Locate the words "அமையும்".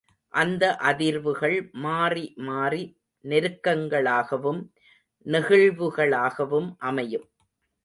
6.81-7.27